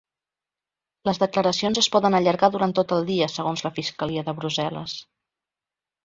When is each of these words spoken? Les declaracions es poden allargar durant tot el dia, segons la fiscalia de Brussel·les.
Les 1.09 1.19
declaracions 1.23 1.81
es 1.81 1.89
poden 1.95 2.17
allargar 2.19 2.49
durant 2.55 2.73
tot 2.79 2.93
el 2.97 3.05
dia, 3.09 3.27
segons 3.33 3.63
la 3.67 3.71
fiscalia 3.75 4.23
de 4.31 4.35
Brussel·les. 4.39 4.97